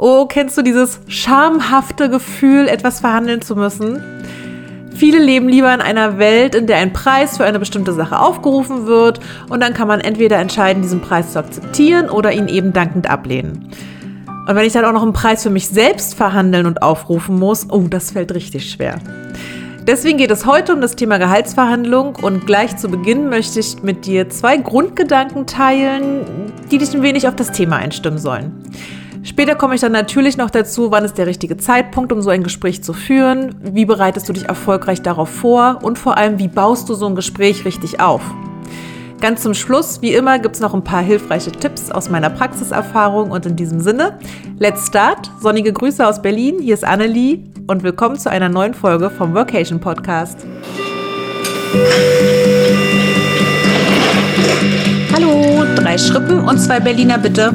[0.00, 4.00] Oh, kennst du dieses schamhafte Gefühl, etwas verhandeln zu müssen?
[4.94, 8.86] Viele leben lieber in einer Welt, in der ein Preis für eine bestimmte Sache aufgerufen
[8.86, 13.10] wird und dann kann man entweder entscheiden, diesen Preis zu akzeptieren oder ihn eben dankend
[13.10, 13.70] ablehnen.
[14.46, 17.66] Und wenn ich dann auch noch einen Preis für mich selbst verhandeln und aufrufen muss,
[17.68, 19.00] oh, das fällt richtig schwer.
[19.84, 24.06] Deswegen geht es heute um das Thema Gehaltsverhandlung und gleich zu Beginn möchte ich mit
[24.06, 28.62] dir zwei Grundgedanken teilen, die dich ein wenig auf das Thema einstimmen sollen.
[29.22, 32.42] Später komme ich dann natürlich noch dazu, wann ist der richtige Zeitpunkt, um so ein
[32.42, 36.88] Gespräch zu führen, wie bereitest du dich erfolgreich darauf vor und vor allem, wie baust
[36.88, 38.22] du so ein Gespräch richtig auf.
[39.20, 43.32] Ganz zum Schluss, wie immer, gibt es noch ein paar hilfreiche Tipps aus meiner Praxiserfahrung
[43.32, 44.18] und in diesem Sinne,
[44.60, 45.30] let's start.
[45.40, 49.80] Sonnige Grüße aus Berlin, hier ist Annelie und willkommen zu einer neuen Folge vom Workation
[49.80, 50.46] Podcast.
[55.12, 57.52] Hallo, drei Schrippen und zwei Berliner bitte.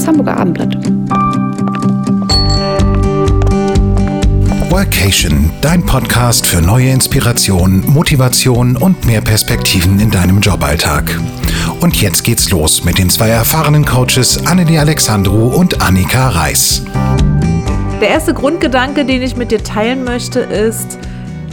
[0.00, 0.74] Das Hamburger Abendblatt.
[4.70, 11.20] Workation, dein Podcast für neue Inspiration, Motivation und mehr Perspektiven in deinem Joballtag.
[11.80, 16.82] Und jetzt geht's los mit den zwei erfahrenen Coaches Annelie Alexandru und Annika Reis.
[18.00, 20.98] Der erste Grundgedanke, den ich mit dir teilen möchte, ist,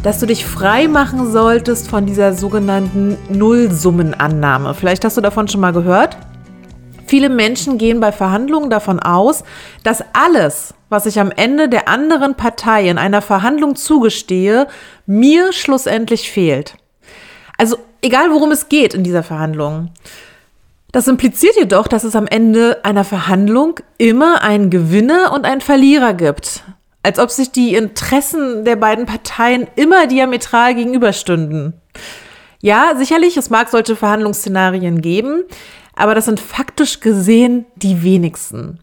[0.04, 4.74] dass du dich frei machen solltest von dieser sogenannten Nullsummenannahme.
[4.74, 6.18] Vielleicht hast du davon schon mal gehört.
[7.08, 9.44] Viele Menschen gehen bei Verhandlungen davon aus,
[9.84, 14.68] dass alles, was ich am Ende der anderen Partei in einer Verhandlung zugestehe,
[15.06, 16.76] mir schlussendlich fehlt.
[17.58, 19.92] Also egal worum es geht in dieser Verhandlung.
[20.92, 26.14] Das impliziert jedoch, dass es am Ende einer Verhandlung immer einen Gewinner und einen Verlierer
[26.14, 26.64] gibt.
[27.04, 31.74] Als ob sich die Interessen der beiden Parteien immer diametral gegenüberstünden.
[32.62, 35.44] Ja, sicherlich, es mag solche Verhandlungsszenarien geben,
[35.98, 38.80] aber das sind faktisch gesehen die wenigsten.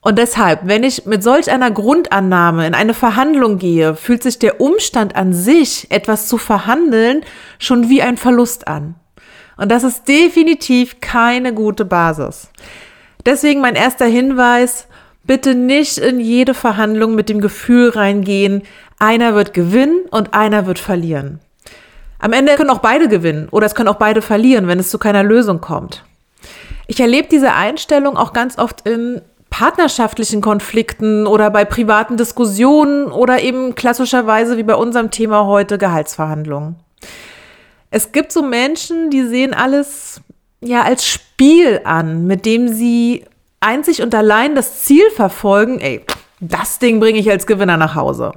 [0.00, 4.60] Und deshalb, wenn ich mit solch einer Grundannahme in eine Verhandlung gehe, fühlt sich der
[4.60, 7.24] Umstand an sich, etwas zu verhandeln,
[7.58, 8.96] schon wie ein Verlust an.
[9.56, 12.48] Und das ist definitiv keine gute Basis.
[13.24, 14.88] Deswegen mein erster Hinweis,
[15.22, 18.62] bitte nicht in jede Verhandlung mit dem Gefühl reingehen,
[18.98, 21.38] einer wird gewinnen und einer wird verlieren.
[22.18, 24.98] Am Ende können auch beide gewinnen oder es können auch beide verlieren, wenn es zu
[24.98, 26.04] keiner Lösung kommt.
[26.86, 29.20] Ich erlebe diese Einstellung auch ganz oft in
[29.50, 36.76] partnerschaftlichen Konflikten oder bei privaten Diskussionen oder eben klassischerweise wie bei unserem Thema heute Gehaltsverhandlungen.
[37.90, 40.22] Es gibt so Menschen, die sehen alles
[40.62, 43.26] ja als Spiel an, mit dem sie
[43.60, 46.02] einzig und allein das Ziel verfolgen, ey,
[46.40, 48.32] das Ding bringe ich als Gewinner nach Hause.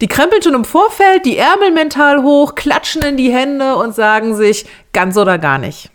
[0.00, 4.34] Die krempeln schon im Vorfeld, die Ärmel mental hoch, klatschen in die Hände und sagen
[4.34, 5.90] sich ganz oder gar nicht.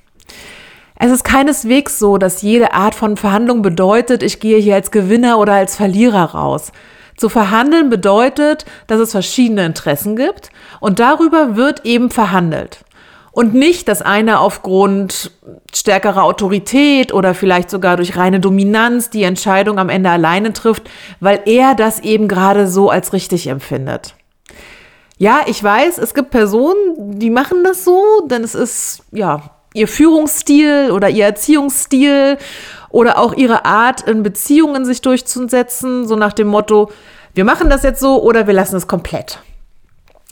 [1.03, 5.39] Es ist keineswegs so, dass jede Art von Verhandlung bedeutet, ich gehe hier als Gewinner
[5.39, 6.71] oder als Verlierer raus.
[7.17, 12.85] Zu verhandeln bedeutet, dass es verschiedene Interessen gibt und darüber wird eben verhandelt.
[13.31, 15.31] Und nicht, dass einer aufgrund
[15.73, 20.87] stärkerer Autorität oder vielleicht sogar durch reine Dominanz die Entscheidung am Ende alleine trifft,
[21.19, 24.13] weil er das eben gerade so als richtig empfindet.
[25.17, 29.87] Ja, ich weiß, es gibt Personen, die machen das so, denn es ist, ja, ihr
[29.87, 32.37] Führungsstil oder ihr Erziehungsstil
[32.89, 36.91] oder auch ihre Art, in Beziehungen sich durchzusetzen, so nach dem Motto,
[37.33, 39.39] wir machen das jetzt so oder wir lassen es komplett.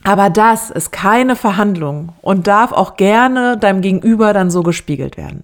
[0.03, 5.43] Aber das ist keine Verhandlung und darf auch gerne deinem Gegenüber dann so gespiegelt werden.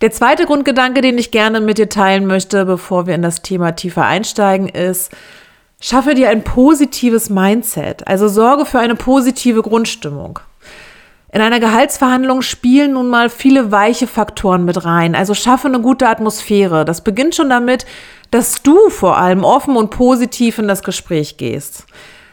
[0.00, 3.72] Der zweite Grundgedanke, den ich gerne mit dir teilen möchte, bevor wir in das Thema
[3.72, 5.12] tiefer einsteigen, ist,
[5.80, 10.40] schaffe dir ein positives Mindset, also sorge für eine positive Grundstimmung.
[11.32, 15.14] In einer Gehaltsverhandlung spielen nun mal viele weiche Faktoren mit rein.
[15.14, 16.84] Also schaffe eine gute Atmosphäre.
[16.84, 17.86] Das beginnt schon damit,
[18.32, 21.86] dass du vor allem offen und positiv in das Gespräch gehst.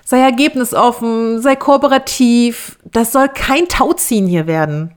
[0.04, 2.80] Sei ergebnisoffen, sei kooperativ.
[2.86, 4.96] Das soll kein Tauziehen hier werden.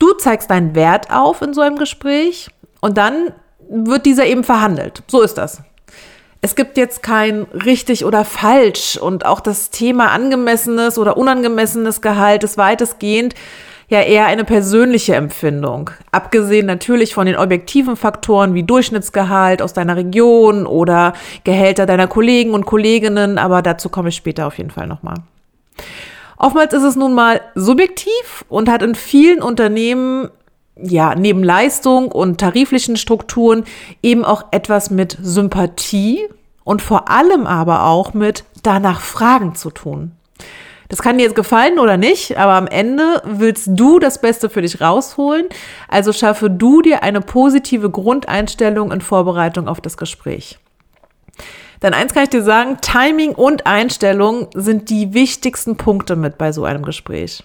[0.00, 2.48] Du zeigst deinen Wert auf in so einem Gespräch
[2.80, 3.32] und dann
[3.68, 5.04] wird dieser eben verhandelt.
[5.06, 5.62] So ist das
[6.44, 12.44] es gibt jetzt kein richtig oder falsch und auch das Thema angemessenes oder unangemessenes Gehalt
[12.44, 13.34] ist weitestgehend
[13.88, 15.88] ja eher eine persönliche Empfindung.
[16.12, 21.14] Abgesehen natürlich von den objektiven Faktoren wie Durchschnittsgehalt aus deiner Region oder
[21.44, 25.16] Gehälter deiner Kollegen und Kolleginnen, aber dazu komme ich später auf jeden Fall nochmal.
[26.36, 30.28] Oftmals ist es nun mal subjektiv und hat in vielen Unternehmen
[30.76, 33.64] ja, neben Leistung und tariflichen Strukturen
[34.02, 36.28] eben auch etwas mit Sympathie
[36.64, 40.12] und vor allem aber auch mit danach Fragen zu tun.
[40.88, 44.62] Das kann dir jetzt gefallen oder nicht, aber am Ende willst du das Beste für
[44.62, 45.46] dich rausholen.
[45.88, 50.58] Also schaffe du dir eine positive Grundeinstellung in Vorbereitung auf das Gespräch.
[51.82, 56.52] Denn eins kann ich dir sagen, Timing und Einstellung sind die wichtigsten Punkte mit bei
[56.52, 57.42] so einem Gespräch.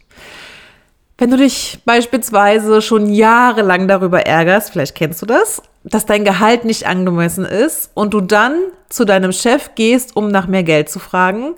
[1.20, 6.64] Wenn du dich beispielsweise schon jahrelang darüber ärgerst, vielleicht kennst du das, dass dein Gehalt
[6.64, 8.58] nicht angemessen ist und du dann
[8.88, 11.56] zu deinem Chef gehst, um nach mehr Geld zu fragen,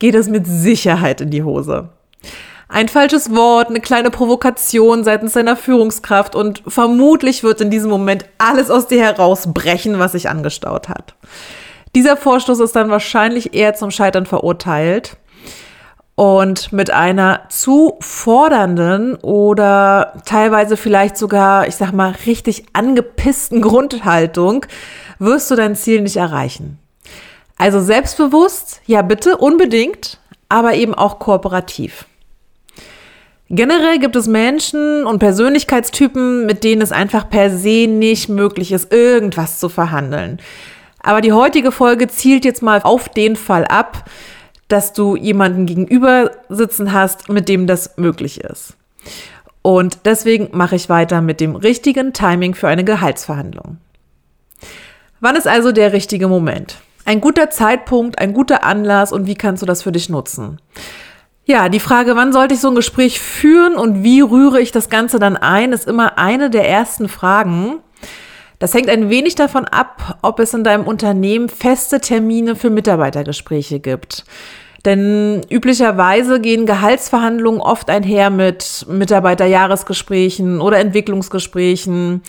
[0.00, 1.90] geht es mit Sicherheit in die Hose.
[2.68, 8.24] Ein falsches Wort, eine kleine Provokation seitens deiner Führungskraft und vermutlich wird in diesem Moment
[8.38, 11.14] alles aus dir herausbrechen, was sich angestaut hat.
[11.94, 15.18] Dieser Vorstoß ist dann wahrscheinlich eher zum Scheitern verurteilt
[16.22, 24.64] und mit einer zu fordernden oder teilweise vielleicht sogar, ich sag mal, richtig angepissten Grundhaltung
[25.18, 26.78] wirst du dein Ziel nicht erreichen.
[27.58, 32.06] Also selbstbewusst, ja bitte, unbedingt, aber eben auch kooperativ.
[33.48, 38.92] Generell gibt es Menschen und Persönlichkeitstypen, mit denen es einfach per se nicht möglich ist,
[38.92, 40.38] irgendwas zu verhandeln.
[41.02, 44.04] Aber die heutige Folge zielt jetzt mal auf den Fall ab,
[44.72, 48.74] dass du jemanden gegenüber sitzen hast, mit dem das möglich ist.
[49.60, 53.78] Und deswegen mache ich weiter mit dem richtigen Timing für eine Gehaltsverhandlung.
[55.20, 56.78] Wann ist also der richtige Moment?
[57.04, 60.60] Ein guter Zeitpunkt, ein guter Anlass und wie kannst du das für dich nutzen?
[61.44, 64.88] Ja, die Frage, wann sollte ich so ein Gespräch führen und wie rühre ich das
[64.88, 67.80] Ganze dann ein, ist immer eine der ersten Fragen.
[68.58, 73.80] Das hängt ein wenig davon ab, ob es in deinem Unternehmen feste Termine für Mitarbeitergespräche
[73.80, 74.24] gibt.
[74.84, 82.22] Denn üblicherweise gehen Gehaltsverhandlungen oft einher mit Mitarbeiterjahresgesprächen oder Entwicklungsgesprächen.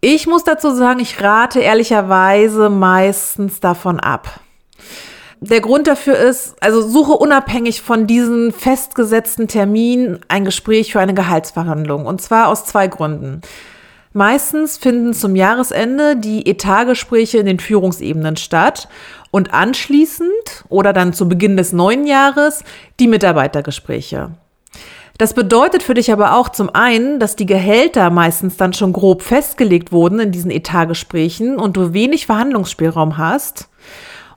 [0.00, 4.40] Ich muss dazu sagen, ich rate ehrlicherweise meistens davon ab.
[5.40, 11.14] Der Grund dafür ist, also suche unabhängig von diesen festgesetzten Terminen ein Gespräch für eine
[11.14, 12.06] Gehaltsverhandlung.
[12.06, 13.42] Und zwar aus zwei Gründen.
[14.12, 18.88] Meistens finden zum Jahresende die Etatgespräche in den Führungsebenen statt
[19.32, 22.62] und anschließend oder dann zu Beginn des neuen Jahres
[23.00, 24.30] die Mitarbeitergespräche.
[25.18, 29.22] Das bedeutet für dich aber auch zum einen, dass die Gehälter meistens dann schon grob
[29.22, 33.68] festgelegt wurden in diesen Etatgesprächen und du wenig Verhandlungsspielraum hast.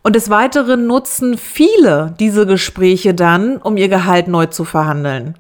[0.01, 5.35] Und des Weiteren nutzen viele diese Gespräche dann, um ihr Gehalt neu zu verhandeln.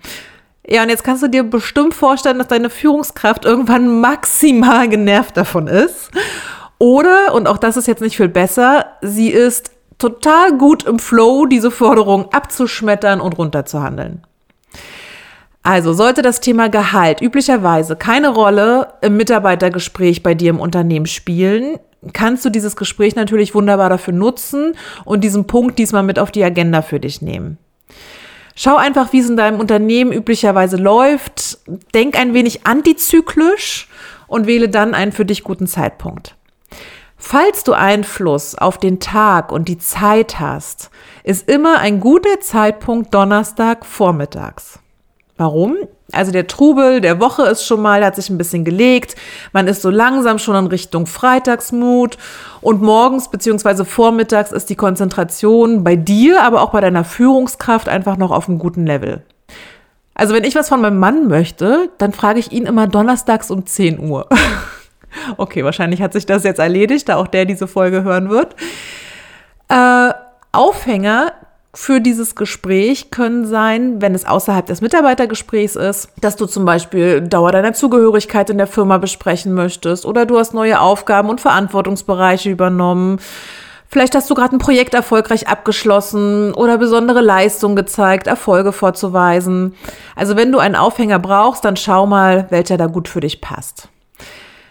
[0.67, 5.67] Ja, und jetzt kannst du dir bestimmt vorstellen, dass deine Führungskraft irgendwann maximal genervt davon
[5.67, 6.09] ist.
[6.77, 11.45] Oder, und auch das ist jetzt nicht viel besser, sie ist total gut im Flow,
[11.45, 14.23] diese Forderung abzuschmettern und runterzuhandeln.
[15.63, 21.79] Also sollte das Thema Gehalt üblicherweise keine Rolle im Mitarbeitergespräch bei dir im Unternehmen spielen,
[22.13, 24.75] kannst du dieses Gespräch natürlich wunderbar dafür nutzen
[25.05, 27.57] und diesen Punkt diesmal mit auf die Agenda für dich nehmen.
[28.55, 31.57] Schau einfach, wie es in deinem Unternehmen üblicherweise läuft.
[31.93, 33.89] Denk ein wenig antizyklisch
[34.27, 36.34] und wähle dann einen für dich guten Zeitpunkt.
[37.27, 40.91] Falls du Einfluss auf den Tag und die Zeit hast,
[41.23, 44.77] ist immer ein guter Zeitpunkt Donnerstag vormittags.
[45.35, 45.75] Warum?
[46.11, 49.15] Also der Trubel der Woche ist schon mal, hat sich ein bisschen gelegt.
[49.53, 52.19] Man ist so langsam schon in Richtung Freitagsmut.
[52.61, 58.17] Und morgens beziehungsweise vormittags ist die Konzentration bei dir, aber auch bei deiner Führungskraft einfach
[58.17, 59.23] noch auf einem guten Level.
[60.13, 63.65] Also wenn ich was von meinem Mann möchte, dann frage ich ihn immer donnerstags um
[63.65, 64.29] 10 Uhr.
[65.37, 68.55] okay, wahrscheinlich hat sich das jetzt erledigt, da auch der diese Folge hören wird.
[69.69, 70.13] Äh,
[70.51, 71.33] Aufhänger
[71.75, 77.21] für dieses Gespräch können sein, wenn es außerhalb des Mitarbeitergesprächs ist, dass du zum Beispiel
[77.21, 82.49] Dauer deiner Zugehörigkeit in der Firma besprechen möchtest oder du hast neue Aufgaben und Verantwortungsbereiche
[82.49, 83.19] übernommen.
[83.87, 89.75] Vielleicht hast du gerade ein Projekt erfolgreich abgeschlossen oder besondere Leistungen gezeigt, Erfolge vorzuweisen.
[90.15, 93.89] Also wenn du einen Aufhänger brauchst, dann schau mal, welcher da gut für dich passt.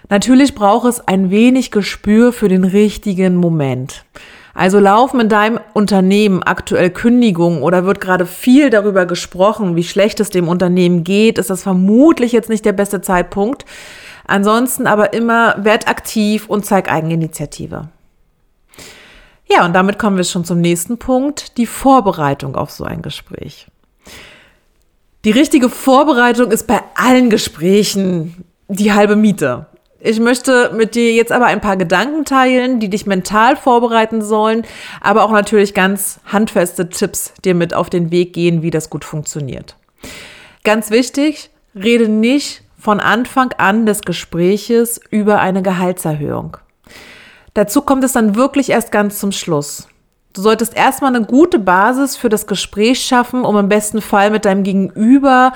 [0.08, 4.04] Natürlich braucht es ein wenig Gespür für den richtigen Moment.
[4.54, 10.20] Also laufen in deinem Unternehmen aktuell Kündigungen oder wird gerade viel darüber gesprochen, wie schlecht
[10.20, 13.64] es dem Unternehmen geht, ist das vermutlich jetzt nicht der beste Zeitpunkt.
[14.26, 17.88] Ansonsten aber immer werd aktiv und zeig Eigeninitiative.
[19.50, 23.66] Ja, und damit kommen wir schon zum nächsten Punkt, die Vorbereitung auf so ein Gespräch.
[25.24, 29.66] Die richtige Vorbereitung ist bei allen Gesprächen die halbe Miete.
[30.06, 34.66] Ich möchte mit dir jetzt aber ein paar Gedanken teilen, die dich mental vorbereiten sollen,
[35.00, 39.02] aber auch natürlich ganz handfeste Tipps dir mit auf den Weg gehen, wie das gut
[39.02, 39.76] funktioniert.
[40.62, 46.58] Ganz wichtig, rede nicht von Anfang an des Gespräches über eine Gehaltserhöhung.
[47.54, 49.88] Dazu kommt es dann wirklich erst ganz zum Schluss.
[50.34, 54.44] Du solltest erstmal eine gute Basis für das Gespräch schaffen, um im besten Fall mit
[54.44, 55.54] deinem Gegenüber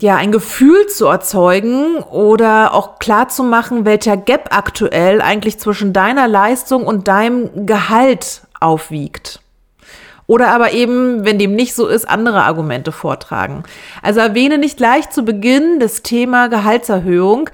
[0.00, 5.92] ja, ein Gefühl zu erzeugen oder auch klar zu machen, welcher Gap aktuell eigentlich zwischen
[5.92, 9.40] deiner Leistung und deinem Gehalt aufwiegt.
[10.26, 13.62] Oder aber eben, wenn dem nicht so ist, andere Argumente vortragen.
[14.02, 17.48] Also erwähne nicht gleich zu Beginn das Thema Gehaltserhöhung,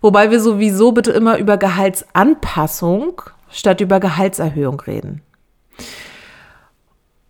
[0.00, 5.22] wobei wir sowieso bitte immer über Gehaltsanpassung statt über Gehaltserhöhung reden.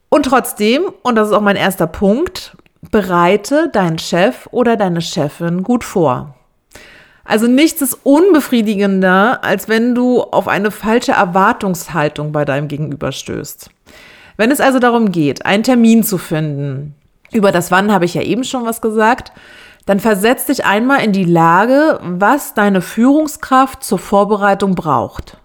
[0.09, 2.57] Und trotzdem, und das ist auch mein erster Punkt,
[2.91, 6.35] bereite deinen Chef oder deine Chefin gut vor.
[7.25, 13.71] Also nichts ist unbefriedigender, als wenn du auf eine falsche Erwartungshaltung bei deinem Gegenüber stößt.
[14.37, 16.95] Wenn es also darum geht, einen Termin zu finden,
[17.33, 19.33] über das Wann habe ich ja eben schon was gesagt,
[19.87, 25.39] dann versetz dich einmal in die Lage, was deine Führungskraft zur Vorbereitung braucht.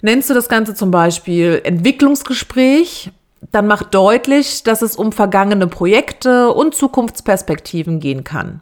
[0.00, 3.12] Nennst du das Ganze zum Beispiel Entwicklungsgespräch
[3.50, 8.60] dann macht deutlich, dass es um vergangene Projekte und Zukunftsperspektiven gehen kann.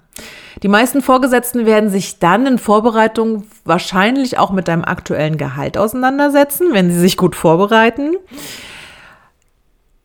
[0.63, 6.73] Die meisten Vorgesetzten werden sich dann in Vorbereitung wahrscheinlich auch mit deinem aktuellen Gehalt auseinandersetzen,
[6.73, 8.17] wenn sie sich gut vorbereiten.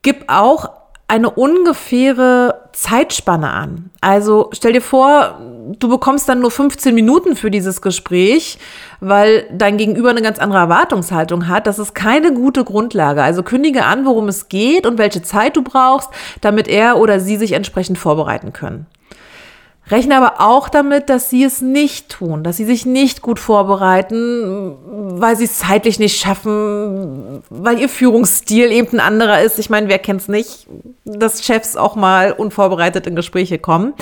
[0.02, 0.70] Gib auch
[1.08, 3.92] eine ungefähre Zeitspanne an.
[4.02, 5.40] Also stell dir vor,
[5.78, 8.58] du bekommst dann nur 15 Minuten für dieses Gespräch,
[9.02, 11.68] weil dein Gegenüber eine ganz andere Erwartungshaltung hat.
[11.68, 13.22] Das ist keine gute Grundlage.
[13.22, 16.10] Also kündige an, worum es geht und welche Zeit du brauchst,
[16.42, 18.88] damit er oder sie sich entsprechend vorbereiten können.
[19.88, 24.76] Rechne aber auch damit, dass sie es nicht tun, dass sie sich nicht gut vorbereiten,
[25.20, 29.60] weil sie es zeitlich nicht schaffen, weil ihr Führungsstil eben ein anderer ist.
[29.60, 30.68] Ich meine, wer kennt es nicht,
[31.04, 33.94] dass Chefs auch mal unvorbereitet in Gespräche kommen.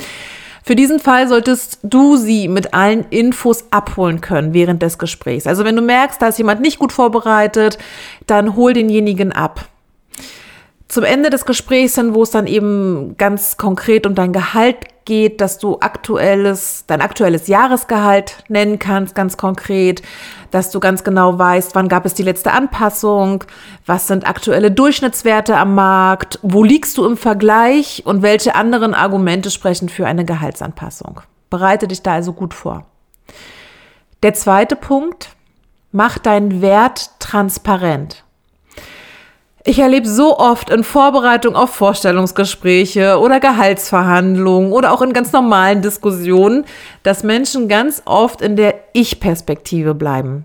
[0.65, 5.45] Für diesen Fall solltest du sie mit allen Infos abholen können während des Gesprächs.
[5.45, 7.77] Also wenn du merkst, da ist jemand nicht gut vorbereitet,
[8.25, 9.65] dann hol denjenigen ab
[10.93, 15.41] zum Ende des Gesprächs hin, wo es dann eben ganz konkret um dein Gehalt geht,
[15.41, 20.03] dass du aktuelles, dein aktuelles Jahresgehalt nennen kannst, ganz konkret,
[20.51, 23.43] dass du ganz genau weißt, wann gab es die letzte Anpassung,
[23.88, 29.50] was sind aktuelle Durchschnittswerte am Markt, wo liegst du im Vergleich und welche anderen Argumente
[29.50, 31.21] sprechen für eine Gehaltsanpassung.
[31.50, 32.85] Bereite dich da also gut vor.
[34.21, 35.29] Der zweite Punkt,
[35.91, 38.22] mach deinen Wert transparent.
[39.65, 45.82] Ich erlebe so oft in Vorbereitung auf Vorstellungsgespräche oder Gehaltsverhandlungen oder auch in ganz normalen
[45.82, 46.65] Diskussionen,
[47.03, 50.43] dass Menschen ganz oft in der Ich-Perspektive bleiben.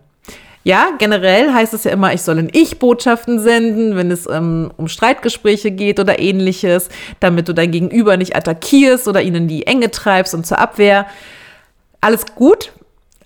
[0.62, 4.86] Ja, generell heißt es ja immer, ich soll in Ich-Botschaften senden, wenn es ähm, um
[4.86, 9.90] Streitgespräche geht oder ähnliches, damit du dein Gegenüber nicht attackierst oder ihn in die Enge
[9.90, 11.06] treibst und zur Abwehr.
[12.00, 12.70] Alles gut,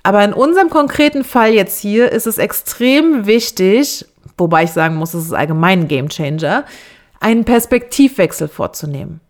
[0.02, 4.06] aber in unserem konkreten Fall jetzt hier ist es extrem wichtig,
[4.38, 6.64] wobei ich sagen muss, es ist allgemein ein Game Changer,
[7.20, 9.20] einen Perspektivwechsel vorzunehmen.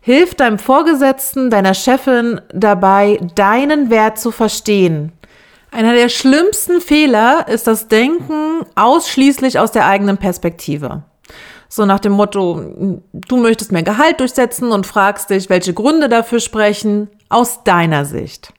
[0.00, 5.12] Hilf deinem Vorgesetzten, deiner Chefin dabei, deinen Wert zu verstehen.
[5.70, 11.02] Einer der schlimmsten Fehler ist das Denken ausschließlich aus der eigenen Perspektive.
[11.68, 16.40] So nach dem Motto, du möchtest mehr Gehalt durchsetzen und fragst dich, welche Gründe dafür
[16.40, 18.52] sprechen, aus deiner Sicht.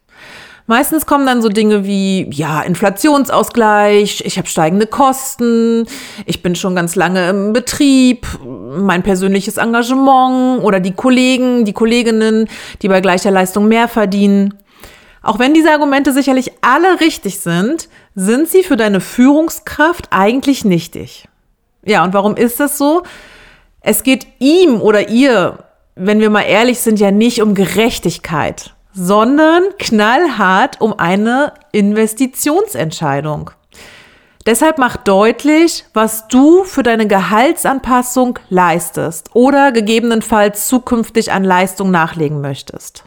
[0.67, 5.85] Meistens kommen dann so Dinge wie, ja, Inflationsausgleich, ich habe steigende Kosten,
[6.25, 12.47] ich bin schon ganz lange im Betrieb, mein persönliches Engagement oder die Kollegen, die Kolleginnen,
[12.81, 14.53] die bei gleicher Leistung mehr verdienen.
[15.23, 21.27] Auch wenn diese Argumente sicherlich alle richtig sind, sind sie für deine Führungskraft eigentlich nichtig.
[21.83, 23.03] Ja, und warum ist das so?
[23.81, 25.63] Es geht ihm oder ihr,
[25.95, 33.51] wenn wir mal ehrlich sind, ja nicht um Gerechtigkeit sondern knallhart um eine Investitionsentscheidung.
[34.45, 42.41] Deshalb mach deutlich, was du für deine Gehaltsanpassung leistest oder gegebenenfalls zukünftig an Leistung nachlegen
[42.41, 43.03] möchtest.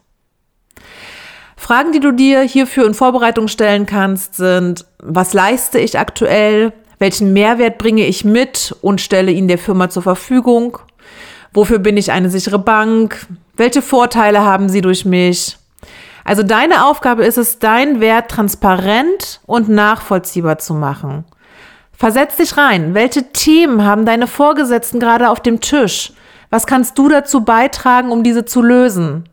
[1.56, 6.72] Fragen, die du dir hierfür in Vorbereitung stellen kannst, sind, was leiste ich aktuell?
[6.98, 10.78] Welchen Mehrwert bringe ich mit und stelle ihn der Firma zur Verfügung?
[11.52, 13.26] Wofür bin ich eine sichere Bank?
[13.56, 15.56] Welche Vorteile haben sie durch mich?
[16.24, 21.24] Also deine Aufgabe ist es, deinen Wert transparent und nachvollziehbar zu machen.
[21.92, 22.94] Versetz dich rein.
[22.94, 26.12] Welche Themen haben deine Vorgesetzten gerade auf dem Tisch?
[26.50, 29.28] Was kannst du dazu beitragen, um diese zu lösen?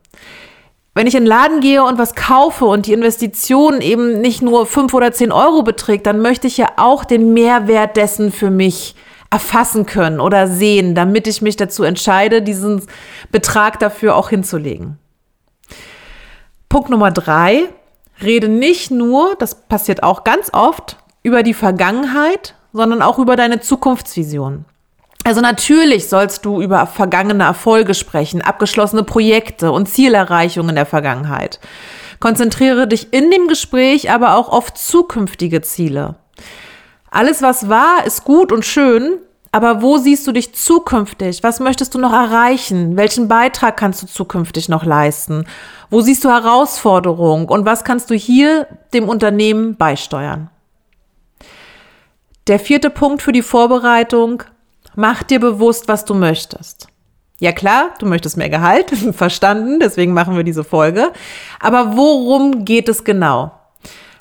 [0.93, 4.65] Wenn ich in den Laden gehe und was kaufe und die Investition eben nicht nur
[4.65, 8.95] fünf oder zehn Euro beträgt, dann möchte ich ja auch den Mehrwert dessen für mich
[9.29, 12.81] erfassen können oder sehen, damit ich mich dazu entscheide, diesen
[13.31, 14.97] Betrag dafür auch hinzulegen.
[16.71, 17.67] Punkt Nummer drei,
[18.21, 23.59] rede nicht nur, das passiert auch ganz oft, über die Vergangenheit, sondern auch über deine
[23.59, 24.63] Zukunftsvision.
[25.25, 31.59] Also natürlich sollst du über vergangene Erfolge sprechen, abgeschlossene Projekte und Zielerreichungen der Vergangenheit.
[32.21, 36.15] Konzentriere dich in dem Gespräch aber auch auf zukünftige Ziele.
[37.09, 39.17] Alles, was war, ist gut und schön,
[39.51, 41.43] aber wo siehst du dich zukünftig?
[41.43, 42.95] Was möchtest du noch erreichen?
[42.95, 45.45] Welchen Beitrag kannst du zukünftig noch leisten?
[45.89, 50.49] Wo siehst du Herausforderungen und was kannst du hier dem Unternehmen beisteuern?
[52.47, 54.43] Der vierte Punkt für die Vorbereitung,
[54.95, 56.87] mach dir bewusst, was du möchtest.
[57.39, 61.11] Ja klar, du möchtest mehr Gehalt, verstanden, deswegen machen wir diese Folge.
[61.59, 63.51] Aber worum geht es genau?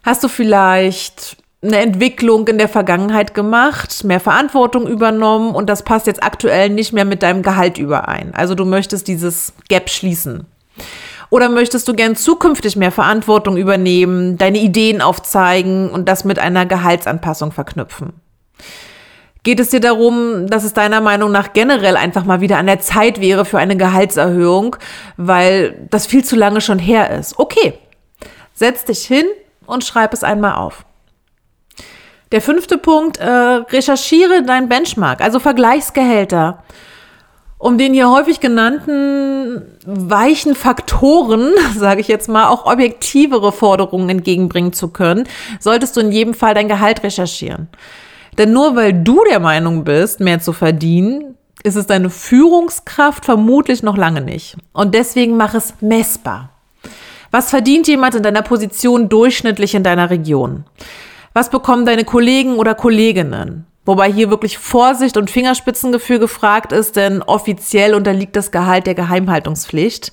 [0.02, 6.06] Hast du vielleicht eine Entwicklung in der Vergangenheit gemacht, mehr Verantwortung übernommen und das passt
[6.06, 8.32] jetzt aktuell nicht mehr mit deinem Gehalt überein.
[8.34, 10.46] Also du möchtest dieses Gap schließen.
[11.28, 16.66] Oder möchtest du gern zukünftig mehr Verantwortung übernehmen, deine Ideen aufzeigen und das mit einer
[16.66, 18.14] Gehaltsanpassung verknüpfen?
[19.42, 22.80] Geht es dir darum, dass es deiner Meinung nach generell einfach mal wieder an der
[22.80, 24.76] Zeit wäre für eine Gehaltserhöhung,
[25.16, 27.38] weil das viel zu lange schon her ist?
[27.38, 27.74] Okay,
[28.54, 29.26] setz dich hin
[29.66, 30.84] und schreib es einmal auf.
[32.32, 36.62] Der fünfte Punkt, äh, recherchiere dein Benchmark, also Vergleichsgehälter.
[37.58, 44.72] Um den hier häufig genannten weichen Faktoren, sage ich jetzt mal, auch objektivere Forderungen entgegenbringen
[44.72, 47.68] zu können, solltest du in jedem Fall dein Gehalt recherchieren.
[48.38, 53.82] Denn nur weil du der Meinung bist, mehr zu verdienen, ist es deine Führungskraft vermutlich
[53.82, 54.56] noch lange nicht.
[54.72, 56.50] Und deswegen mach es messbar.
[57.32, 60.64] Was verdient jemand in deiner Position durchschnittlich in deiner Region?
[61.32, 63.66] Was bekommen deine Kollegen oder Kolleginnen?
[63.86, 70.12] Wobei hier wirklich Vorsicht und Fingerspitzengefühl gefragt ist, denn offiziell unterliegt das Gehalt der Geheimhaltungspflicht.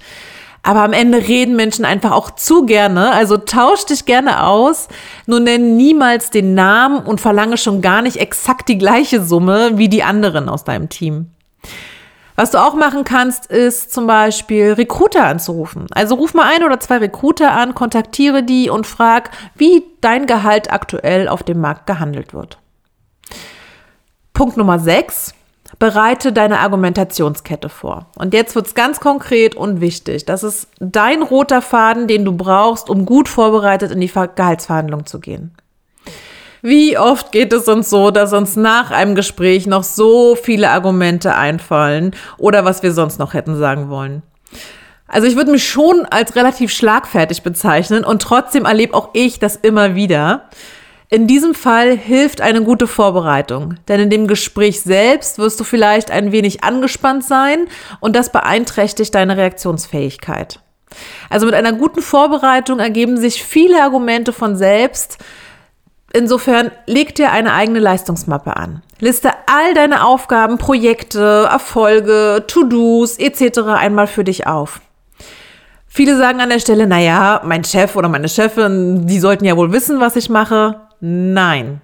[0.63, 3.13] Aber am Ende reden Menschen einfach auch zu gerne.
[3.13, 4.89] Also tausch dich gerne aus.
[5.25, 9.89] Nur nenn niemals den Namen und verlange schon gar nicht exakt die gleiche Summe wie
[9.89, 11.31] die anderen aus deinem Team.
[12.39, 15.87] Was du auch machen kannst, ist zum Beispiel Recruiter anzurufen.
[15.89, 20.71] Also ruf mal ein oder zwei Recruiter an, kontaktiere die und frag, wie dein Gehalt
[20.71, 22.59] aktuell auf dem Markt gehandelt wird.
[24.33, 25.33] Punkt Nummer 6.
[25.79, 28.05] Bereite deine Argumentationskette vor.
[28.15, 30.25] Und jetzt wird es ganz konkret und wichtig.
[30.25, 35.19] Das ist dein roter Faden, den du brauchst, um gut vorbereitet in die Gehaltsverhandlung zu
[35.19, 35.57] gehen.
[36.67, 41.33] Wie oft geht es uns so, dass uns nach einem Gespräch noch so viele Argumente
[41.33, 44.21] einfallen oder was wir sonst noch hätten sagen wollen?
[45.07, 49.55] Also ich würde mich schon als relativ schlagfertig bezeichnen und trotzdem erlebe auch ich das
[49.55, 50.49] immer wieder.
[51.07, 56.11] In diesem Fall hilft eine gute Vorbereitung, denn in dem Gespräch selbst wirst du vielleicht
[56.11, 57.69] ein wenig angespannt sein
[58.01, 60.59] und das beeinträchtigt deine Reaktionsfähigkeit.
[61.29, 65.17] Also mit einer guten Vorbereitung ergeben sich viele Argumente von selbst,
[66.13, 68.81] Insofern leg dir eine eigene Leistungsmappe an.
[68.99, 73.59] Liste all deine Aufgaben, Projekte, Erfolge, To-Dos etc.
[73.77, 74.81] einmal für dich auf.
[75.87, 79.71] Viele sagen an der Stelle, naja, mein Chef oder meine Chefin, die sollten ja wohl
[79.71, 80.81] wissen, was ich mache.
[80.99, 81.81] Nein.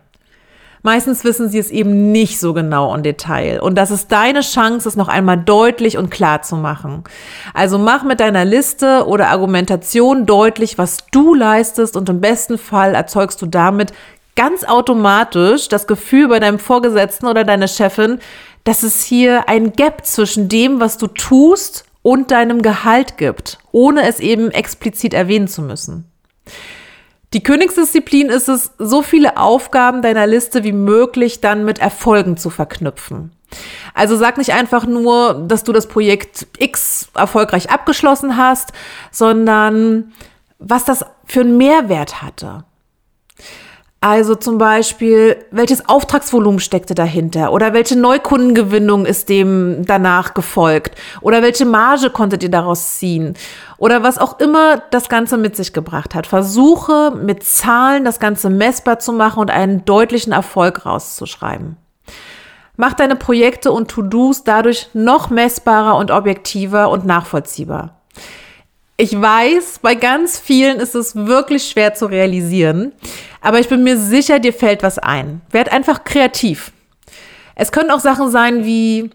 [0.86, 3.62] Meistens wissen sie es eben nicht so genau im Detail.
[3.62, 7.06] Und das ist deine Chance, es noch einmal deutlich und klar zu machen.
[7.54, 12.96] Also mach mit deiner Liste oder Argumentation deutlich, was du leistest und im besten Fall
[12.96, 13.94] erzeugst du damit
[14.36, 18.20] ganz automatisch das Gefühl bei deinem Vorgesetzten oder deiner Chefin,
[18.64, 24.08] dass es hier ein Gap zwischen dem, was du tust und deinem Gehalt gibt, ohne
[24.08, 26.06] es eben explizit erwähnen zu müssen.
[27.34, 32.52] Die Königsdisziplin ist es, so viele Aufgaben deiner Liste wie möglich dann mit Erfolgen zu
[32.52, 33.32] verknüpfen.
[33.94, 38.74] Also sag nicht einfach nur, dass du das Projekt X erfolgreich abgeschlossen hast,
[39.12, 40.14] sondern
[40.60, 42.66] was das für einen Mehrwert hatte.
[44.04, 51.42] Also zum Beispiel, welches Auftragsvolumen steckte dahinter oder welche Neukundengewinnung ist dem danach gefolgt oder
[51.42, 53.34] welche Marge konntet ihr daraus ziehen
[53.78, 56.28] oder was auch immer das Ganze mit sich gebracht hat.
[56.28, 61.78] Versuche mit Zahlen das Ganze messbar zu machen und einen deutlichen Erfolg rauszuschreiben.
[62.76, 68.02] Mach deine Projekte und To-Dos dadurch noch messbarer und objektiver und nachvollziehbar.
[68.96, 72.92] Ich weiß, bei ganz vielen ist es wirklich schwer zu realisieren,
[73.42, 75.42] aber ich bin mir sicher, dir fällt was ein.
[75.50, 76.72] Werd einfach kreativ.
[77.56, 79.10] Es können auch Sachen sein wie,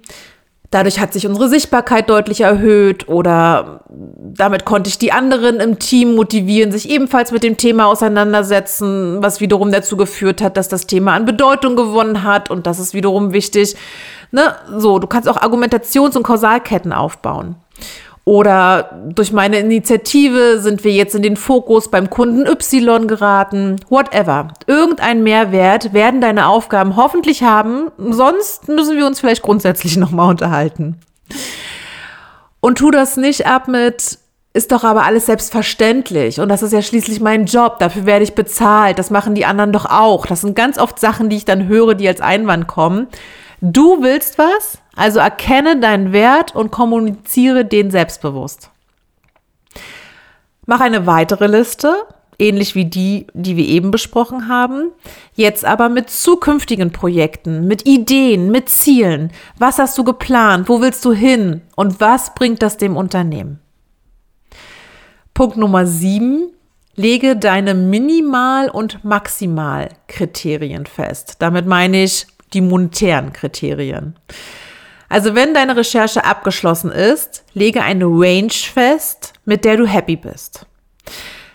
[0.70, 6.16] dadurch hat sich unsere Sichtbarkeit deutlich erhöht oder damit konnte ich die anderen im Team
[6.16, 11.14] motivieren, sich ebenfalls mit dem Thema auseinandersetzen, was wiederum dazu geführt hat, dass das Thema
[11.14, 13.76] an Bedeutung gewonnen hat und das ist wiederum wichtig.
[14.32, 14.56] Ne?
[14.76, 17.54] So, du kannst auch Argumentations- und Kausalketten aufbauen.
[18.28, 23.76] Oder durch meine Initiative sind wir jetzt in den Fokus beim Kunden Y geraten.
[23.88, 24.48] Whatever.
[24.66, 27.90] Irgendein Mehrwert werden deine Aufgaben hoffentlich haben.
[27.96, 30.98] Sonst müssen wir uns vielleicht grundsätzlich nochmal unterhalten.
[32.60, 34.18] Und tu das nicht ab mit,
[34.52, 36.38] ist doch aber alles selbstverständlich.
[36.38, 37.78] Und das ist ja schließlich mein Job.
[37.78, 38.98] Dafür werde ich bezahlt.
[38.98, 40.26] Das machen die anderen doch auch.
[40.26, 43.06] Das sind ganz oft Sachen, die ich dann höre, die als Einwand kommen.
[43.62, 48.70] Du willst was, also erkenne deinen Wert und kommuniziere den selbstbewusst.
[50.66, 51.94] Mach eine weitere Liste,
[52.38, 54.90] ähnlich wie die, die wir eben besprochen haben.
[55.34, 59.32] Jetzt aber mit zukünftigen Projekten, mit Ideen, mit Zielen.
[59.56, 60.68] Was hast du geplant?
[60.68, 61.62] Wo willst du hin?
[61.76, 63.60] Und was bringt das dem Unternehmen?
[65.32, 66.50] Punkt Nummer sieben.
[66.96, 71.36] Lege deine Minimal- und Maximalkriterien fest.
[71.38, 74.16] Damit meine ich die monetären Kriterien.
[75.08, 80.66] Also wenn deine Recherche abgeschlossen ist, lege eine Range fest, mit der du happy bist.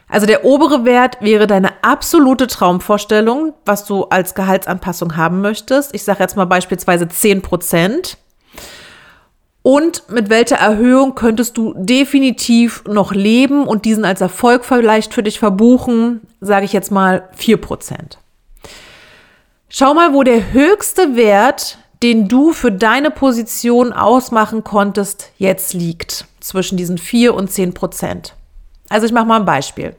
[0.08, 5.94] Also der obere Wert wäre deine absolute Traumvorstellung, was du als Gehaltsanpassung haben möchtest.
[5.96, 8.18] Ich sage jetzt mal beispielsweise 10 Prozent.
[9.64, 15.24] Und mit welcher Erhöhung könntest du definitiv noch leben und diesen als Erfolg vielleicht für
[15.24, 18.20] dich verbuchen, sage ich jetzt mal 4 Prozent.
[19.70, 26.26] Schau mal, wo der höchste Wert den du für deine Position ausmachen konntest, jetzt liegt.
[26.42, 28.36] Zwischen diesen 4 und 10 Prozent.
[28.90, 29.96] Also ich mache mal ein Beispiel.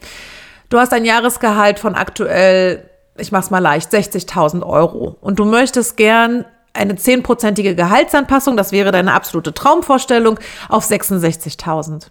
[0.69, 5.17] Du hast ein Jahresgehalt von aktuell, ich mache es mal leicht, 60.000 Euro.
[5.23, 10.39] Und du möchtest gern eine 10-prozentige Gehaltsanpassung, das wäre deine absolute Traumvorstellung,
[10.69, 12.09] auf 66.000.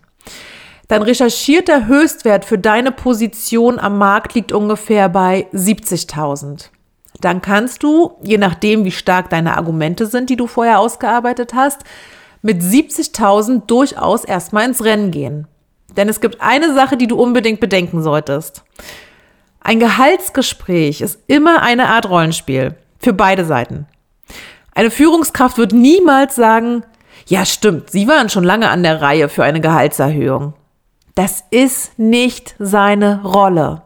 [0.88, 6.70] Dann recherchiert der Höchstwert für deine Position am Markt liegt ungefähr bei 70.000
[7.24, 11.82] dann kannst du, je nachdem, wie stark deine Argumente sind, die du vorher ausgearbeitet hast,
[12.42, 15.48] mit 70.000 durchaus erstmal ins Rennen gehen.
[15.96, 18.64] Denn es gibt eine Sache, die du unbedingt bedenken solltest.
[19.62, 23.88] Ein Gehaltsgespräch ist immer eine Art Rollenspiel für beide Seiten.
[24.76, 26.84] Eine Führungskraft wird niemals sagen,
[27.28, 30.56] ja stimmt, Sie waren schon lange an der Reihe für eine Gehaltserhöhung.
[31.16, 33.83] Das ist nicht seine Rolle.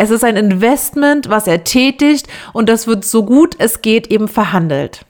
[0.00, 4.28] Es ist ein Investment, was er tätigt und das wird so gut es geht eben
[4.28, 5.04] verhandelt.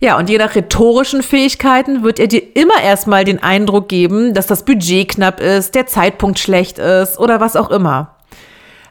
[0.00, 4.46] Ja, und je nach rhetorischen Fähigkeiten wird er dir immer erstmal den Eindruck geben, dass
[4.46, 8.16] das Budget knapp ist, der Zeitpunkt schlecht ist oder was auch immer.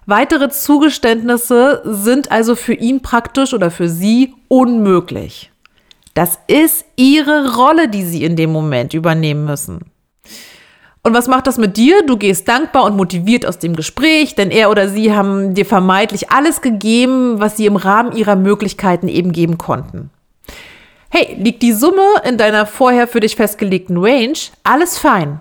[0.08, 5.52] Weitere Zugeständnisse sind also für ihn praktisch oder für sie unmöglich.
[6.15, 9.91] Das ist ihre Rolle, die sie in dem Moment übernehmen müssen.
[11.01, 12.03] Und was macht das mit dir?
[12.05, 16.29] Du gehst dankbar und motiviert aus dem Gespräch, denn er oder sie haben dir vermeintlich
[16.29, 20.09] alles gegeben, was sie im Rahmen ihrer Möglichkeiten eben geben konnten.
[21.09, 24.38] Hey, liegt die Summe in deiner vorher für dich festgelegten Range?
[24.63, 25.39] Alles fein.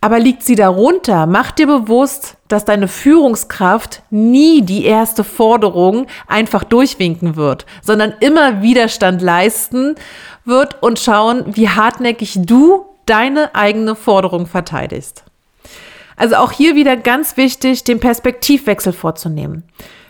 [0.00, 6.64] Aber liegt sie darunter, mach dir bewusst, dass deine Führungskraft nie die erste Forderung einfach
[6.64, 9.94] durchwinken wird, sondern immer Widerstand leisten
[10.44, 15.24] wird und schauen, wie hartnäckig du deine eigene Forderung verteidigst.
[16.16, 19.64] Also auch hier wieder ganz wichtig, den Perspektivwechsel vorzunehmen.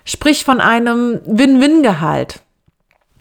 [0.05, 2.41] Sprich von einem Win-Win-Gehalt.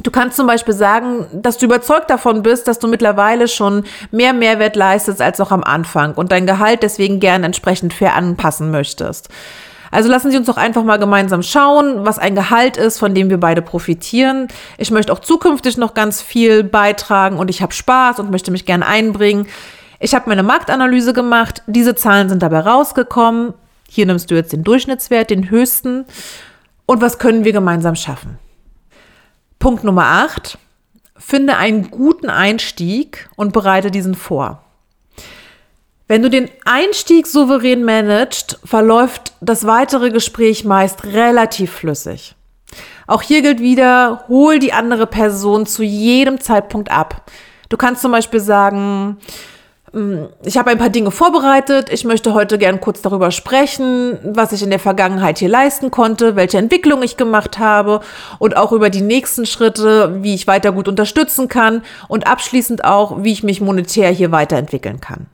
[0.04, 4.34] Du kannst zum Beispiel sagen, dass du überzeugt davon bist, dass du mittlerweile schon mehr
[4.34, 9.30] Mehrwert leistest als noch am Anfang und dein Gehalt deswegen gern entsprechend fair anpassen möchtest.
[9.92, 13.30] Also lassen Sie uns doch einfach mal gemeinsam schauen, was ein Gehalt ist, von dem
[13.30, 14.48] wir beide profitieren.
[14.78, 18.66] Ich möchte auch zukünftig noch ganz viel beitragen und ich habe Spaß und möchte mich
[18.66, 19.48] gerne einbringen.
[20.00, 21.64] Ich habe meine Marktanalyse gemacht.
[21.68, 23.54] Diese Zahlen sind dabei rausgekommen.
[23.90, 26.06] Hier nimmst du jetzt den Durchschnittswert, den höchsten.
[26.86, 28.38] Und was können wir gemeinsam schaffen?
[29.60, 30.58] Punkt Nummer 8.
[31.18, 34.65] Finde einen guten Einstieg und bereite diesen vor.
[36.08, 42.36] Wenn du den Einstieg souverän managst, verläuft das weitere Gespräch meist relativ flüssig.
[43.08, 47.30] Auch hier gilt wieder, hol die andere Person zu jedem Zeitpunkt ab.
[47.70, 49.18] Du kannst zum Beispiel sagen,
[49.94, 51.90] hm, ich habe ein paar Dinge vorbereitet.
[51.92, 56.36] Ich möchte heute gern kurz darüber sprechen, was ich in der Vergangenheit hier leisten konnte,
[56.36, 58.02] welche Entwicklung ich gemacht habe
[58.38, 63.24] und auch über die nächsten Schritte, wie ich weiter gut unterstützen kann und abschließend auch,
[63.24, 65.28] wie ich mich monetär hier weiterentwickeln kann.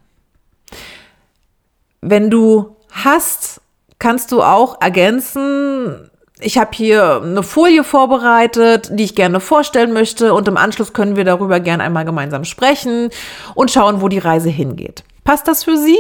[2.01, 3.61] Wenn du hast,
[3.99, 6.09] kannst du auch ergänzen,
[6.39, 11.15] ich habe hier eine Folie vorbereitet, die ich gerne vorstellen möchte und im Anschluss können
[11.15, 13.09] wir darüber gerne einmal gemeinsam sprechen
[13.53, 15.03] und schauen, wo die Reise hingeht.
[15.23, 15.99] Passt das für Sie?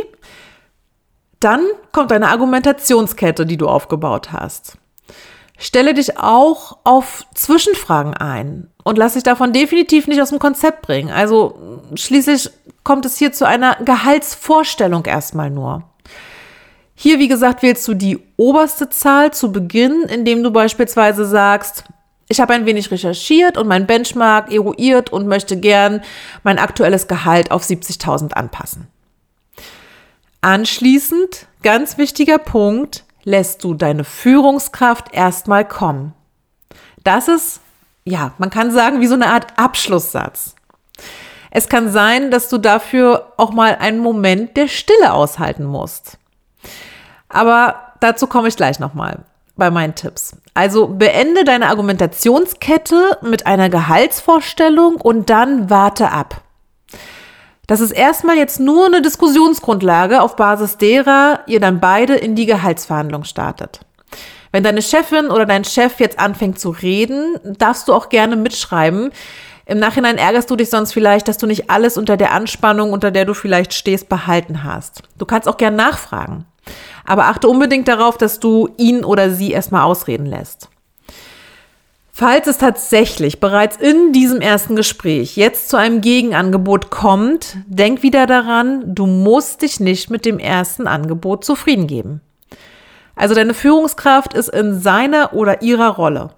[1.39, 1.61] Dann
[1.91, 4.77] kommt eine Argumentationskette, die du aufgebaut hast.
[5.57, 8.67] Stelle dich auch auf Zwischenfragen ein.
[8.83, 11.11] und lass dich davon definitiv nicht aus dem Konzept bringen.
[11.11, 12.49] Also schließlich
[12.83, 15.83] kommt es hier zu einer Gehaltsvorstellung erstmal nur.
[17.03, 21.85] Hier, wie gesagt, wählst du die oberste Zahl zu Beginn, indem du beispielsweise sagst,
[22.27, 26.03] ich habe ein wenig recherchiert und mein Benchmark eruiert und möchte gern
[26.43, 28.85] mein aktuelles Gehalt auf 70.000 anpassen.
[30.41, 36.13] Anschließend, ganz wichtiger Punkt, lässt du deine Führungskraft erstmal kommen.
[37.03, 37.61] Das ist,
[38.03, 40.53] ja, man kann sagen, wie so eine Art Abschlusssatz.
[41.49, 46.19] Es kann sein, dass du dafür auch mal einen Moment der Stille aushalten musst.
[47.33, 49.19] Aber dazu komme ich gleich nochmal
[49.55, 50.35] bei meinen Tipps.
[50.53, 56.41] Also beende deine Argumentationskette mit einer Gehaltsvorstellung und dann warte ab.
[57.67, 62.45] Das ist erstmal jetzt nur eine Diskussionsgrundlage, auf Basis derer ihr dann beide in die
[62.45, 63.81] Gehaltsverhandlung startet.
[64.51, 69.11] Wenn deine Chefin oder dein Chef jetzt anfängt zu reden, darfst du auch gerne mitschreiben.
[69.65, 73.11] Im Nachhinein ärgerst du dich sonst vielleicht, dass du nicht alles unter der Anspannung, unter
[73.11, 75.03] der du vielleicht stehst, behalten hast.
[75.17, 76.45] Du kannst auch gerne nachfragen.
[77.05, 80.69] Aber achte unbedingt darauf, dass du ihn oder sie erstmal ausreden lässt.
[82.13, 88.27] Falls es tatsächlich bereits in diesem ersten Gespräch jetzt zu einem Gegenangebot kommt, denk wieder
[88.27, 92.21] daran, du musst dich nicht mit dem ersten Angebot zufrieden geben.
[93.15, 96.29] Also deine Führungskraft ist in seiner oder ihrer Rolle.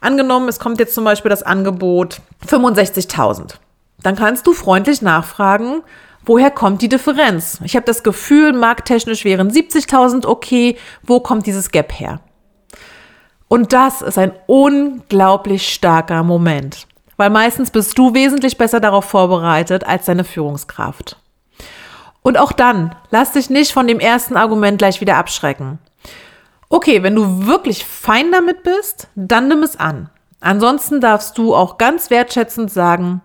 [0.00, 3.54] Angenommen, es kommt jetzt zum Beispiel das Angebot 65.000.
[4.02, 5.82] Dann kannst du freundlich nachfragen,
[6.24, 7.60] woher kommt die Differenz?
[7.64, 10.76] Ich habe das Gefühl, markttechnisch wären 70.000 okay.
[11.02, 12.20] Wo kommt dieses Gap her?
[13.48, 16.86] Und das ist ein unglaublich starker Moment,
[17.18, 21.18] weil meistens bist du wesentlich besser darauf vorbereitet als deine Führungskraft.
[22.22, 25.78] Und auch dann, lass dich nicht von dem ersten Argument gleich wieder abschrecken.
[26.70, 30.08] Okay, wenn du wirklich fein damit bist, dann nimm es an.
[30.40, 33.20] Ansonsten darfst du auch ganz wertschätzend sagen,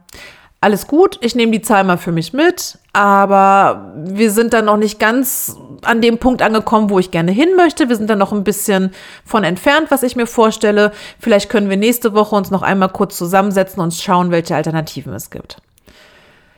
[0.60, 4.78] alles gut, ich nehme die Zahl mal für mich mit, aber wir sind dann noch
[4.78, 7.90] nicht ganz an dem Punkt angekommen, wo ich gerne hin möchte.
[7.90, 8.92] Wir sind dann noch ein bisschen
[9.24, 10.92] von entfernt, was ich mir vorstelle.
[11.20, 15.30] Vielleicht können wir nächste Woche uns noch einmal kurz zusammensetzen und schauen, welche Alternativen es
[15.30, 15.58] gibt.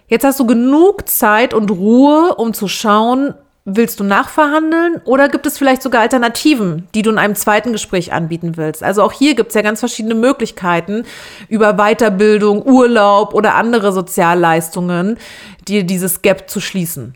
[0.07, 3.33] Jetzt hast du genug Zeit und Ruhe, um zu schauen,
[3.71, 8.11] Willst du nachverhandeln oder gibt es vielleicht sogar Alternativen, die du in einem zweiten Gespräch
[8.11, 8.81] anbieten willst?
[8.81, 11.03] Also auch hier gibt es ja ganz verschiedene Möglichkeiten
[11.49, 15.19] über Weiterbildung, Urlaub oder andere Sozialleistungen,
[15.67, 17.13] dir dieses Gap zu schließen.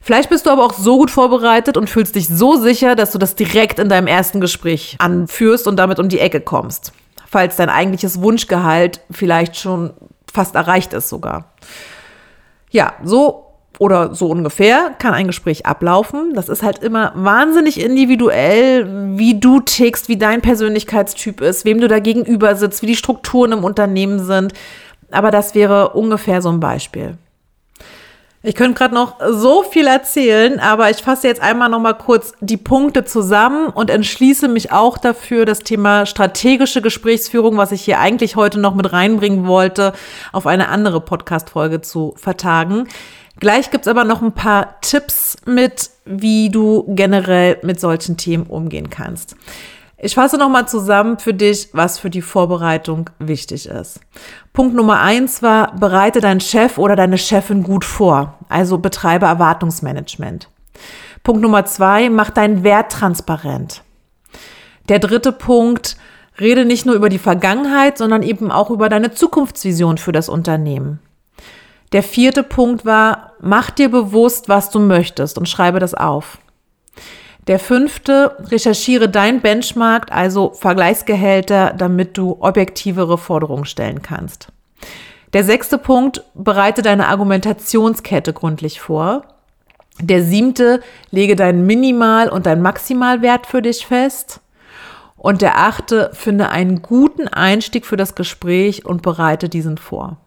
[0.00, 3.18] Vielleicht bist du aber auch so gut vorbereitet und fühlst dich so sicher, dass du
[3.18, 6.92] das direkt in deinem ersten Gespräch anführst und damit um die Ecke kommst,
[7.26, 9.92] falls dein eigentliches Wunschgehalt vielleicht schon
[10.32, 11.52] fast erreicht ist sogar.
[12.70, 13.45] Ja, so
[13.78, 16.32] oder so ungefähr kann ein Gespräch ablaufen.
[16.34, 21.88] Das ist halt immer wahnsinnig individuell, wie du tickst, wie dein Persönlichkeitstyp ist, wem du
[21.88, 24.52] da gegenüber sitzt, wie die Strukturen im Unternehmen sind.
[25.10, 27.18] Aber das wäre ungefähr so ein Beispiel.
[28.42, 32.32] Ich könnte gerade noch so viel erzählen, aber ich fasse jetzt einmal noch mal kurz
[32.40, 37.98] die Punkte zusammen und entschließe mich auch dafür, das Thema strategische Gesprächsführung, was ich hier
[37.98, 39.94] eigentlich heute noch mit reinbringen wollte,
[40.32, 42.86] auf eine andere Podcast-Folge zu vertagen.
[43.38, 48.88] Gleich gibt's aber noch ein paar Tipps mit, wie du generell mit solchen Themen umgehen
[48.88, 49.36] kannst.
[49.98, 54.00] Ich fasse nochmal zusammen für dich, was für die Vorbereitung wichtig ist.
[54.52, 58.38] Punkt Nummer eins war, bereite deinen Chef oder deine Chefin gut vor.
[58.48, 60.50] Also betreibe Erwartungsmanagement.
[61.22, 63.82] Punkt Nummer zwei, mach deinen Wert transparent.
[64.88, 65.96] Der dritte Punkt,
[66.38, 71.00] rede nicht nur über die Vergangenheit, sondern eben auch über deine Zukunftsvision für das Unternehmen.
[71.92, 76.38] Der vierte Punkt war, mach dir bewusst, was du möchtest und schreibe das auf.
[77.46, 84.48] Der fünfte, recherchiere dein Benchmark, also Vergleichsgehälter, damit du objektivere Forderungen stellen kannst.
[85.32, 89.22] Der sechste Punkt, bereite deine Argumentationskette gründlich vor.
[90.00, 94.40] Der siebte, lege deinen Minimal- und deinen Maximalwert für dich fest.
[95.16, 100.18] Und der achte, finde einen guten Einstieg für das Gespräch und bereite diesen vor.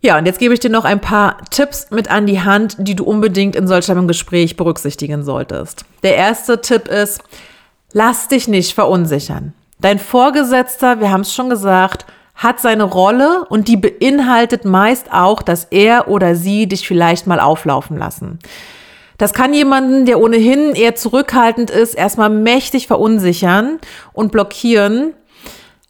[0.00, 2.94] Ja, und jetzt gebe ich dir noch ein paar Tipps mit an die Hand, die
[2.94, 5.84] du unbedingt in solch einem Gespräch berücksichtigen solltest.
[6.04, 7.20] Der erste Tipp ist,
[7.92, 9.54] lass dich nicht verunsichern.
[9.80, 12.06] Dein Vorgesetzter, wir haben es schon gesagt,
[12.36, 17.40] hat seine Rolle und die beinhaltet meist auch, dass er oder sie dich vielleicht mal
[17.40, 18.38] auflaufen lassen.
[19.18, 23.80] Das kann jemanden, der ohnehin eher zurückhaltend ist, erstmal mächtig verunsichern
[24.12, 25.14] und blockieren.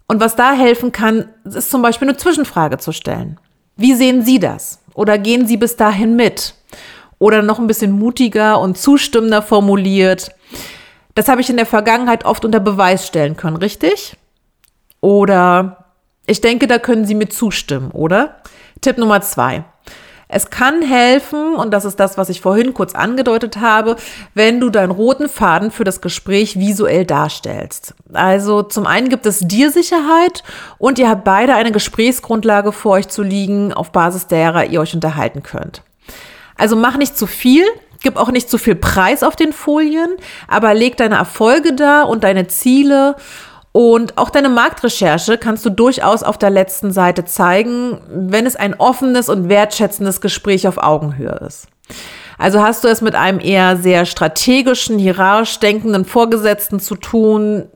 [0.06, 3.38] Und was da helfen kann, ist zum Beispiel eine Zwischenfrage zu stellen.
[3.78, 4.80] Wie sehen Sie das?
[4.94, 6.54] Oder gehen Sie bis dahin mit?
[7.20, 10.30] Oder noch ein bisschen mutiger und zustimmender formuliert.
[11.14, 14.16] Das habe ich in der Vergangenheit oft unter Beweis stellen können, richtig?
[15.00, 15.84] Oder
[16.26, 18.42] ich denke, da können Sie mir zustimmen, oder?
[18.80, 19.64] Tipp Nummer zwei.
[20.30, 23.96] Es kann helfen, und das ist das, was ich vorhin kurz angedeutet habe,
[24.34, 27.94] wenn du deinen roten Faden für das Gespräch visuell darstellst.
[28.12, 30.42] Also zum einen gibt es dir Sicherheit
[30.76, 34.94] und ihr habt beide eine Gesprächsgrundlage vor euch zu liegen, auf Basis derer ihr euch
[34.94, 35.82] unterhalten könnt.
[36.58, 37.64] Also mach nicht zu viel,
[38.02, 40.10] gib auch nicht zu viel Preis auf den Folien,
[40.46, 43.16] aber leg deine Erfolge da und deine Ziele
[43.78, 48.74] und auch deine Marktrecherche kannst du durchaus auf der letzten Seite zeigen, wenn es ein
[48.74, 51.68] offenes und wertschätzendes Gespräch auf Augenhöhe ist.
[52.38, 57.68] Also hast du es mit einem eher sehr strategischen, hierarchisch denkenden Vorgesetzten zu tun,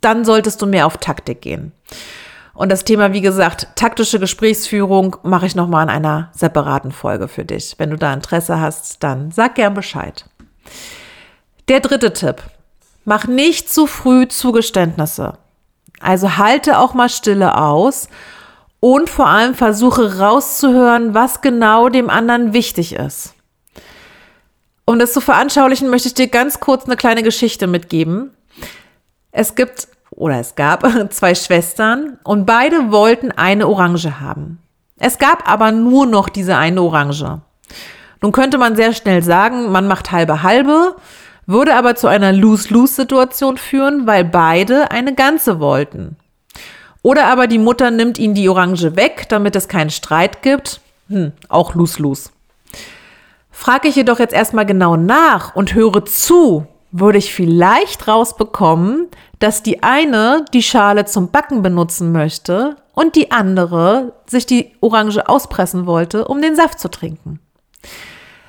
[0.00, 1.70] dann solltest du mehr auf Taktik gehen.
[2.52, 7.44] Und das Thema, wie gesagt, taktische Gesprächsführung mache ich nochmal in einer separaten Folge für
[7.44, 7.76] dich.
[7.78, 10.24] Wenn du da Interesse hast, dann sag gern Bescheid.
[11.68, 12.42] Der dritte Tipp.
[13.04, 15.34] Mach nicht zu früh Zugeständnisse.
[16.04, 18.08] Also halte auch mal Stille aus
[18.80, 23.34] und vor allem versuche rauszuhören, was genau dem anderen wichtig ist.
[24.84, 28.32] Um das zu veranschaulichen, möchte ich dir ganz kurz eine kleine Geschichte mitgeben.
[29.32, 34.58] Es gibt oder es gab zwei Schwestern und beide wollten eine Orange haben.
[34.98, 37.40] Es gab aber nur noch diese eine Orange.
[38.20, 40.96] Nun könnte man sehr schnell sagen, man macht halbe halbe
[41.46, 46.16] würde aber zu einer Lose-Lose-Situation führen, weil beide eine ganze wollten.
[47.02, 50.80] Oder aber die Mutter nimmt ihnen die Orange weg, damit es keinen Streit gibt.
[51.08, 52.30] Hm, auch Lose-Lose.
[53.50, 59.62] Frage ich jedoch jetzt erstmal genau nach und höre zu, würde ich vielleicht rausbekommen, dass
[59.62, 65.86] die eine die Schale zum Backen benutzen möchte und die andere sich die Orange auspressen
[65.86, 67.40] wollte, um den Saft zu trinken.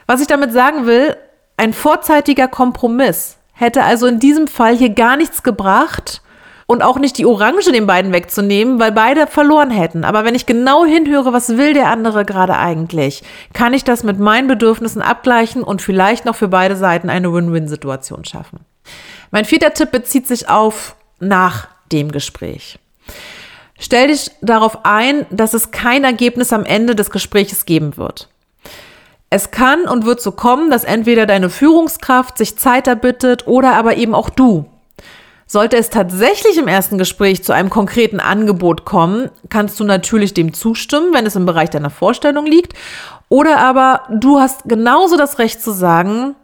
[0.08, 1.18] Was ich damit sagen will,
[1.58, 6.22] ein vorzeitiger Kompromiss hätte also in diesem Fall hier gar nichts gebracht
[6.68, 10.04] und auch nicht die Orange den beiden wegzunehmen, weil beide verloren hätten.
[10.04, 14.20] Aber wenn ich genau hinhöre, was will der andere gerade eigentlich, kann ich das mit
[14.20, 18.60] meinen Bedürfnissen abgleichen und vielleicht noch für beide Seiten eine Win-Win-Situation schaffen.
[19.32, 22.80] Mein vierter Tipp bezieht sich auf nach dem Gespräch.
[23.78, 28.30] Stell dich darauf ein, dass es kein Ergebnis am Ende des Gespräches geben wird.
[29.30, 33.98] Es kann und wird so kommen, dass entweder deine Führungskraft sich Zeit erbittet oder aber
[33.98, 34.66] eben auch du.
[35.48, 40.54] Sollte es tatsächlich im ersten Gespräch zu einem konkreten Angebot kommen, kannst du natürlich dem
[40.54, 42.74] zustimmen, wenn es im Bereich deiner Vorstellung liegt.
[43.30, 46.36] Oder aber du hast genauso das Recht zu sagen,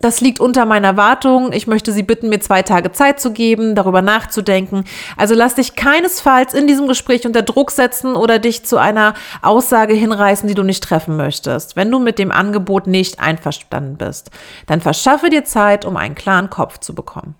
[0.00, 1.52] das liegt unter meiner Erwartung.
[1.54, 4.84] Ich möchte Sie bitten, mir zwei Tage Zeit zu geben, darüber nachzudenken.
[5.16, 9.94] Also lass dich keinesfalls in diesem Gespräch unter Druck setzen oder dich zu einer Aussage
[9.94, 11.76] hinreißen, die du nicht treffen möchtest.
[11.76, 14.30] Wenn du mit dem Angebot nicht einverstanden bist,
[14.66, 17.34] dann verschaffe dir Zeit, um einen klaren Kopf zu bekommen.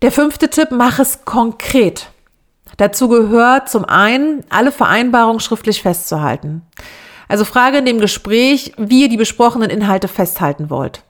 [0.00, 2.10] Der fünfte Tipp, mach es konkret.
[2.78, 6.62] Dazu gehört zum einen, alle Vereinbarungen schriftlich festzuhalten.
[7.28, 11.02] Also frage in dem Gespräch, wie ihr die besprochenen Inhalte festhalten wollt.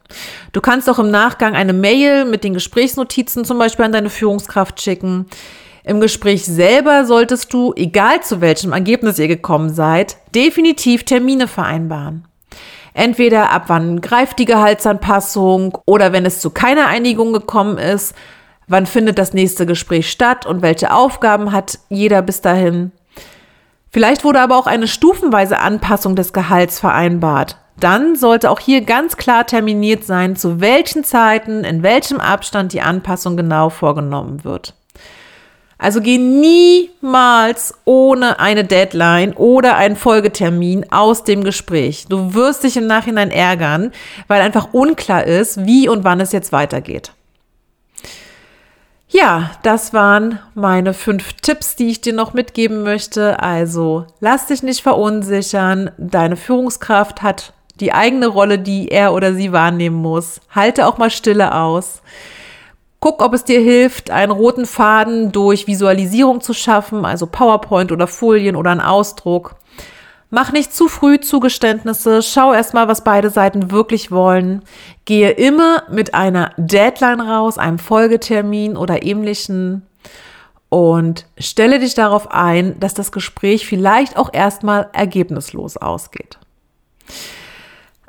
[0.53, 4.81] Du kannst auch im Nachgang eine Mail mit den Gesprächsnotizen zum Beispiel an deine Führungskraft
[4.83, 5.27] schicken.
[5.85, 12.27] Im Gespräch selber solltest du, egal zu welchem Ergebnis ihr gekommen seid, definitiv Termine vereinbaren.
[12.95, 18.15] Entweder ab wann greift die Gehaltsanpassung oder wenn es zu keiner Einigung gekommen ist,
[18.67, 22.93] wann findet das nächste Gespräch statt und welche Aufgaben hat jeder bis dahin.
[23.91, 27.57] Vielleicht wurde aber auch eine stufenweise Anpassung des Gehalts vereinbart.
[27.81, 32.83] Dann sollte auch hier ganz klar terminiert sein, zu welchen Zeiten, in welchem Abstand die
[32.83, 34.75] Anpassung genau vorgenommen wird.
[35.81, 42.07] Also geh niemals ohne eine Deadline oder einen Folgetermin aus dem Gespräch.
[42.09, 43.93] Du wirst dich im Nachhinein ärgern,
[44.27, 47.13] weil einfach unklar ist, wie und wann es jetzt weitergeht.
[49.11, 53.41] Ja, das waren meine fünf Tipps, die ich dir noch mitgeben möchte.
[53.41, 55.91] Also lass dich nicht verunsichern.
[55.97, 60.41] Deine Führungskraft hat die eigene Rolle, die er oder sie wahrnehmen muss.
[60.55, 62.03] Halte auch mal Stille aus.
[63.01, 68.09] Guck, ob es dir hilft, einen roten Faden durch Visualisierung zu schaffen, also PowerPoint oder
[68.09, 69.55] Folien oder einen Ausdruck.
[70.31, 74.63] Mach nicht zu früh Zugeständnisse, schau erstmal, was beide Seiten wirklich wollen.
[75.07, 79.87] Gehe immer mit einer Deadline raus, einem Folgetermin oder ähnlichen
[80.69, 86.39] und stelle dich darauf ein, dass das Gespräch vielleicht auch erstmal ergebnislos ausgeht.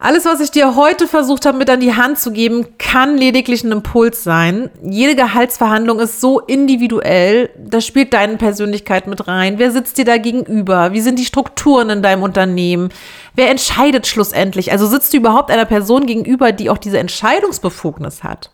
[0.01, 3.65] Alles, was ich dir heute versucht habe, mit an die Hand zu geben, kann lediglich
[3.65, 4.69] ein Impuls sein.
[4.81, 7.49] Jede Gehaltsverhandlung ist so individuell.
[7.57, 9.59] Da spielt deine Persönlichkeit mit rein.
[9.59, 10.93] Wer sitzt dir da gegenüber?
[10.93, 12.89] Wie sind die Strukturen in deinem Unternehmen?
[13.35, 14.71] Wer entscheidet schlussendlich?
[14.71, 18.51] Also sitzt du überhaupt einer Person gegenüber, die auch diese Entscheidungsbefugnis hat?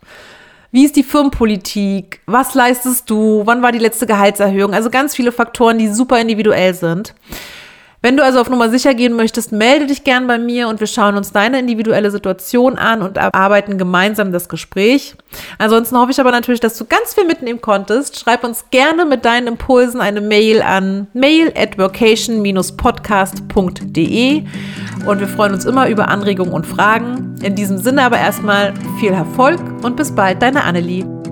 [0.71, 2.21] Wie ist die Firmenpolitik?
[2.25, 3.43] Was leistest du?
[3.45, 4.73] Wann war die letzte Gehaltserhöhung?
[4.73, 7.13] Also ganz viele Faktoren, die super individuell sind.
[8.05, 10.85] Wenn du also auf Nummer sicher gehen möchtest, melde dich gern bei mir und wir
[10.85, 15.15] schauen uns deine individuelle Situation an und erarbeiten gemeinsam das Gespräch.
[15.57, 18.19] Ansonsten hoffe ich aber natürlich, dass du ganz viel mitnehmen konntest.
[18.19, 24.43] Schreib uns gerne mit deinen Impulsen eine Mail an mail at vocation-podcast.de
[25.07, 27.37] und wir freuen uns immer über Anregungen und Fragen.
[27.41, 31.24] In diesem Sinne aber erstmal viel Erfolg und bis bald, deine Annelie.